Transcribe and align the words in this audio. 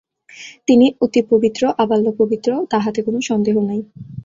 তিনি 0.67 0.85
অতি 1.01 1.21
পবিত্র, 1.29 1.61
আবাল্য 1.77 2.07
পবিত্র, 2.17 2.49
তাহাতে 2.71 2.99
কোন 3.01 3.15
সন্দেহ 3.29 3.55
নাই। 3.69 3.79